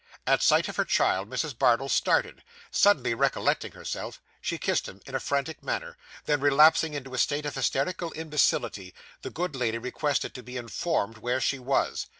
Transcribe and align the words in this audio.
At 0.25 0.41
sight 0.41 0.67
of 0.67 0.77
her 0.77 0.83
child, 0.83 1.29
Mrs. 1.29 1.55
Bardell 1.55 1.87
started; 1.87 2.43
suddenly 2.71 3.13
recollecting 3.13 3.73
herself, 3.73 4.19
she 4.41 4.57
kissed 4.57 4.87
him 4.89 4.99
in 5.05 5.13
a 5.13 5.19
frantic 5.19 5.61
manner; 5.61 5.95
then 6.25 6.41
relapsing 6.41 6.95
into 6.95 7.13
a 7.13 7.19
state 7.19 7.45
of 7.45 7.53
hysterical 7.53 8.11
imbecility, 8.15 8.95
the 9.21 9.29
good 9.29 9.55
lady 9.55 9.77
requested 9.77 10.33
to 10.33 10.41
be 10.41 10.57
informed 10.57 11.19
where 11.19 11.39
she 11.39 11.59
was. 11.59 12.07